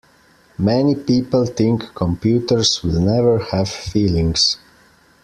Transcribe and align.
Many 0.57 0.95
people 0.95 1.45
think 1.45 1.93
computers 1.93 2.81
will 2.81 3.01
never 3.01 3.37
have 3.37 3.69
feelings. 3.69 4.57